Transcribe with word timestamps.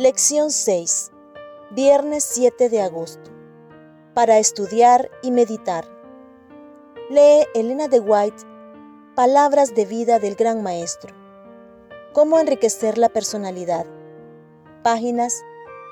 Lección 0.00 0.50
6. 0.50 1.12
Viernes 1.72 2.24
7 2.24 2.70
de 2.70 2.80
agosto. 2.80 3.30
Para 4.14 4.38
estudiar 4.38 5.10
y 5.22 5.30
meditar. 5.30 5.84
Lee 7.10 7.44
Elena 7.54 7.86
de 7.86 8.00
White, 8.00 8.42
Palabras 9.14 9.74
de 9.74 9.84
vida 9.84 10.18
del 10.18 10.36
Gran 10.36 10.62
Maestro. 10.62 11.14
Cómo 12.14 12.38
enriquecer 12.38 12.96
la 12.96 13.10
personalidad. 13.10 13.84
Páginas 14.82 15.42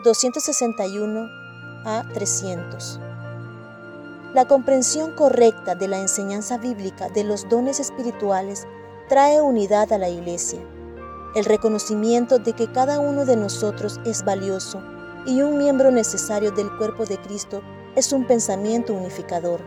261 0.04 1.28
a 1.84 2.02
300. 2.14 3.00
La 4.32 4.48
comprensión 4.48 5.14
correcta 5.16 5.74
de 5.74 5.86
la 5.86 5.98
enseñanza 5.98 6.56
bíblica 6.56 7.10
de 7.10 7.24
los 7.24 7.46
dones 7.50 7.78
espirituales 7.78 8.66
trae 9.10 9.42
unidad 9.42 9.92
a 9.92 9.98
la 9.98 10.08
Iglesia. 10.08 10.60
El 11.34 11.44
reconocimiento 11.44 12.38
de 12.38 12.54
que 12.54 12.72
cada 12.72 13.00
uno 13.00 13.26
de 13.26 13.36
nosotros 13.36 14.00
es 14.06 14.24
valioso 14.24 14.82
y 15.26 15.42
un 15.42 15.58
miembro 15.58 15.90
necesario 15.90 16.52
del 16.52 16.74
cuerpo 16.78 17.04
de 17.04 17.18
Cristo 17.18 17.60
es 17.96 18.12
un 18.12 18.26
pensamiento 18.26 18.94
unificador. 18.94 19.60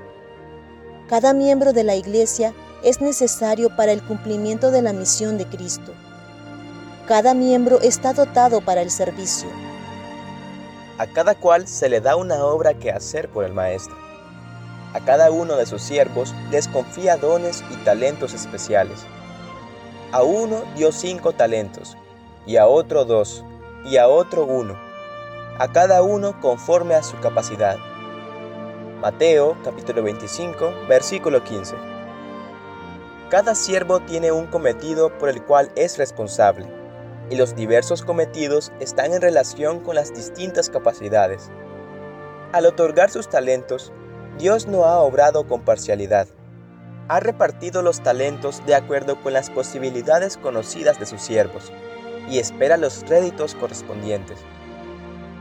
Cada 1.08 1.34
miembro 1.34 1.72
de 1.72 1.84
la 1.84 1.96
Iglesia 1.96 2.54
es 2.84 3.00
necesario 3.00 3.76
para 3.76 3.92
el 3.92 4.02
cumplimiento 4.02 4.72
de 4.72 4.82
la 4.82 4.92
misión 4.92 5.38
de 5.38 5.46
Cristo. 5.46 5.94
Cada 7.08 7.36
miembro 7.36 7.80
está 7.82 8.14
dotado 8.14 8.62
para 8.62 8.82
el 8.82 8.90
servicio. 8.90 9.50
A 10.98 11.06
cada 11.06 11.36
cual 11.36 11.68
se 11.68 11.90
le 11.90 12.02
da 12.02 12.16
una 12.16 12.44
obra 12.44 12.73
que 12.73 12.92
hacer 12.92 13.30
por 13.30 13.44
el 13.44 13.54
Maestro. 13.54 13.96
A 14.94 15.00
cada 15.00 15.30
uno 15.30 15.58
de 15.58 15.68
sus 15.68 15.84
siervos 15.84 16.34
les 16.50 16.68
confía 16.68 17.18
dones 17.18 17.64
y 17.72 17.76
talentos 17.84 18.34
especiales. 18.34 19.06
A 20.14 20.24
uno 20.24 20.64
dio 20.76 20.92
cinco 20.92 21.31
talentos, 21.31 21.95
y 22.45 22.58
a 22.58 22.67
otro 22.67 23.06
dos, 23.06 23.45
y 23.86 23.95
a 23.95 24.09
otro 24.09 24.44
uno, 24.44 24.78
a 25.58 25.72
cada 25.72 26.02
uno 26.02 26.38
conforme 26.42 26.95
a 26.95 27.03
su 27.03 27.18
capacidad. 27.22 27.78
Mateo 29.00 29.56
capítulo 29.64 30.03
25, 30.03 30.73
versículo 30.90 31.42
15. 31.45 31.76
Cada 33.30 33.56
siervo 33.56 34.02
tiene 34.02 34.34
un 34.34 34.48
cometido 34.48 35.18
por 35.18 35.30
el 35.30 35.42
cual 35.45 35.72
es 35.78 35.98
responsable, 35.98 36.68
y 37.30 37.38
los 37.38 37.56
diversos 37.56 38.02
cometidos 38.02 38.73
están 38.81 39.14
en 39.14 39.22
relación 39.22 39.80
con 39.80 39.96
las 39.96 40.14
distintas 40.14 40.70
capacidades. 40.70 41.50
Al 42.52 42.66
otorgar 42.66 43.12
sus 43.12 43.30
talentos, 43.30 43.94
Dios 44.38 44.68
no 44.68 44.84
ha 44.84 45.00
obrado 45.00 45.48
con 45.48 45.62
parcialidad. 45.62 46.28
Ha 47.12 47.20
repartido 47.20 47.81
los 47.81 48.02
talentos 48.02 48.66
de 48.66 48.73
acuerdo 48.73 49.22
con 49.22 49.34
las 49.34 49.50
posibilidades 49.50 50.38
conocidas 50.38 50.98
de 50.98 51.06
sus 51.06 51.22
siervos 51.22 51.70
y 52.30 52.40
espera 52.40 52.78
los 52.78 53.06
réditos 53.06 53.53
correspondientes. 53.53 54.40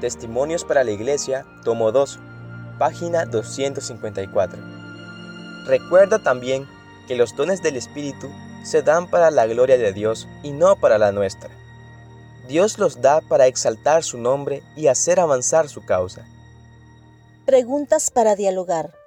Testimonios 0.01 0.65
para 0.65 0.83
la 0.83 0.91
Iglesia, 0.91 1.47
tomo 1.63 1.93
2, 1.93 2.19
página 2.77 3.25
254. 3.25 4.61
Recuerda 5.69 6.21
también 6.21 6.67
que 7.07 7.15
los 7.15 7.37
dones 7.37 7.63
del 7.63 7.77
Espíritu 7.77 8.29
se 8.65 8.83
dan 8.83 9.09
para 9.09 9.31
la 9.31 9.47
gloria 9.47 9.79
de 9.79 9.93
Dios 9.93 10.27
y 10.43 10.51
no 10.51 10.75
para 10.75 10.99
la 10.99 11.13
nuestra. 11.13 11.51
Dios 12.49 12.81
los 12.81 13.01
da 13.01 13.21
para 13.21 13.47
exaltar 13.47 14.03
su 14.03 14.19
nombre 14.19 14.65
y 14.75 14.89
hacer 14.89 15.21
avanzar 15.21 15.69
su 15.69 15.85
causa. 15.85 16.27
Preguntas 17.47 18.11
para 18.11 18.35
dialogar. 18.35 19.00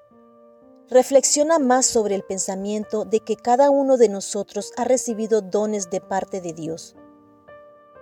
Reflexiona 0.89 1.59
más 1.59 1.85
sobre 1.85 2.13
el 2.13 2.23
pensamiento 2.23 3.05
de 3.05 3.21
que 3.21 3.37
cada 3.37 3.69
uno 3.69 3.97
de 3.97 4.09
nosotros 4.09 4.73
ha 4.75 4.83
recibido 4.83 5.41
dones 5.41 5.89
de 5.89 6.01
parte 6.01 6.41
de 6.41 6.51
Dios. 6.51 6.95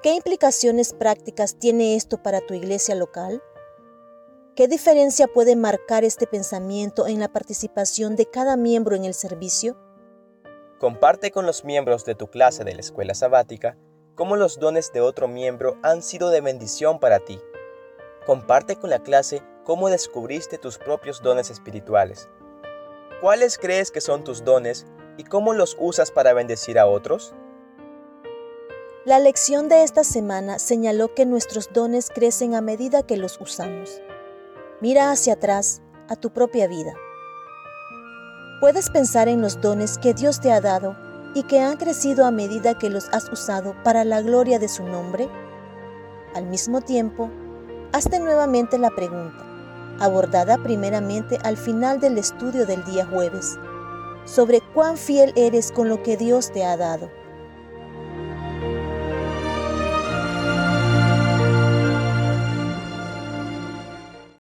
¿Qué 0.01 0.15
implicaciones 0.15 0.93
prácticas 0.93 1.59
tiene 1.59 1.95
esto 1.95 2.23
para 2.23 2.41
tu 2.41 2.55
iglesia 2.55 2.95
local? 2.95 3.43
¿Qué 4.55 4.67
diferencia 4.67 5.27
puede 5.27 5.55
marcar 5.55 6.03
este 6.03 6.25
pensamiento 6.25 7.05
en 7.05 7.19
la 7.19 7.31
participación 7.31 8.15
de 8.15 8.25
cada 8.25 8.57
miembro 8.57 8.95
en 8.95 9.05
el 9.05 9.13
servicio? 9.13 9.77
Comparte 10.79 11.29
con 11.29 11.45
los 11.45 11.63
miembros 11.63 12.03
de 12.03 12.15
tu 12.15 12.27
clase 12.27 12.63
de 12.63 12.73
la 12.73 12.81
escuela 12.81 13.13
sabática 13.13 13.77
cómo 14.15 14.35
los 14.35 14.59
dones 14.59 14.91
de 14.91 15.01
otro 15.01 15.27
miembro 15.27 15.77
han 15.83 16.01
sido 16.01 16.31
de 16.31 16.41
bendición 16.41 16.99
para 16.99 17.19
ti. 17.19 17.39
Comparte 18.25 18.75
con 18.75 18.89
la 18.89 19.03
clase 19.03 19.43
cómo 19.63 19.89
descubriste 19.89 20.57
tus 20.57 20.79
propios 20.79 21.21
dones 21.21 21.51
espirituales. 21.51 22.27
¿Cuáles 23.21 23.59
crees 23.59 23.91
que 23.91 24.01
son 24.01 24.23
tus 24.23 24.43
dones 24.43 24.87
y 25.15 25.25
cómo 25.25 25.53
los 25.53 25.77
usas 25.79 26.09
para 26.09 26.33
bendecir 26.33 26.79
a 26.79 26.87
otros? 26.87 27.35
La 29.05 29.19
lección 29.19 29.69
de 29.69 29.83
esta 29.83 30.03
semana 30.03 30.57
señaló 30.57 31.13
que 31.13 31.27
nuestros 31.27 31.71
dones 31.71 32.09
crecen 32.09 32.55
a 32.55 32.61
medida 32.61 33.03
que 33.03 33.17
los 33.17 33.39
usamos. 33.39 34.01
Mira 34.81 35.11
hacia 35.11 35.33
atrás, 35.33 35.83
a 36.09 36.15
tu 36.15 36.31
propia 36.31 36.67
vida. 36.67 36.95
Puedes 38.59 38.89
pensar 38.89 39.27
en 39.27 39.39
los 39.39 39.61
dones 39.61 39.99
que 39.99 40.15
Dios 40.15 40.41
te 40.41 40.51
ha 40.51 40.59
dado 40.59 40.97
y 41.35 41.43
que 41.43 41.59
han 41.59 41.77
crecido 41.77 42.25
a 42.25 42.31
medida 42.31 42.79
que 42.79 42.89
los 42.89 43.07
has 43.09 43.31
usado 43.31 43.75
para 43.83 44.03
la 44.03 44.23
gloria 44.23 44.57
de 44.57 44.67
su 44.67 44.83
nombre. 44.83 45.29
Al 46.33 46.47
mismo 46.47 46.81
tiempo, 46.81 47.29
hazte 47.93 48.19
nuevamente 48.19 48.79
la 48.79 48.89
pregunta, 48.89 49.45
abordada 50.01 50.57
primeramente 50.57 51.37
al 51.43 51.57
final 51.57 51.99
del 51.99 52.17
estudio 52.17 52.65
del 52.65 52.83
día 52.85 53.05
jueves, 53.05 53.59
sobre 54.25 54.61
cuán 54.73 54.97
fiel 54.97 55.31
eres 55.35 55.71
con 55.71 55.89
lo 55.89 56.01
que 56.03 56.17
Dios 56.17 56.51
te 56.51 56.65
ha 56.65 56.75
dado. 56.77 57.20